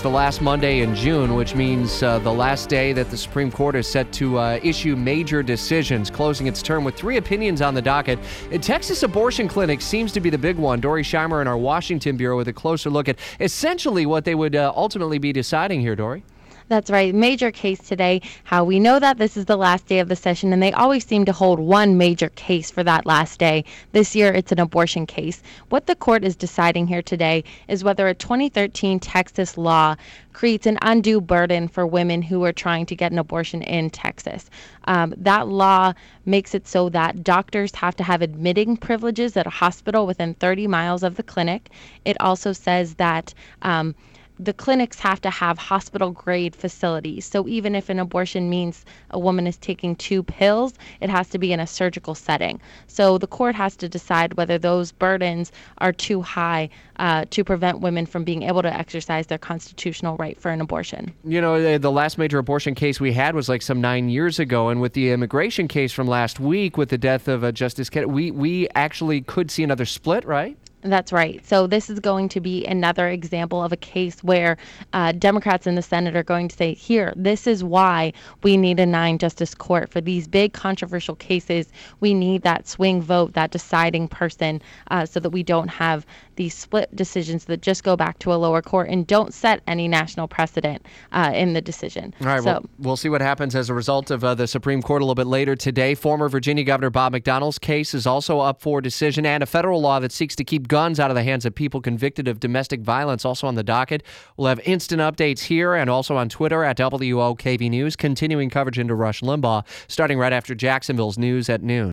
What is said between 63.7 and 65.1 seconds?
nine years ago, and with the